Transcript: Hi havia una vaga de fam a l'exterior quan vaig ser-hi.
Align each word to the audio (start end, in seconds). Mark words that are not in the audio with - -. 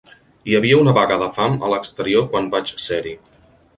Hi 0.51 0.55
havia 0.59 0.77
una 0.83 0.93
vaga 0.99 1.17
de 1.23 1.27
fam 1.37 1.59
a 1.67 1.71
l'exterior 1.75 2.27
quan 2.33 2.49
vaig 2.57 2.73
ser-hi. 2.89 3.15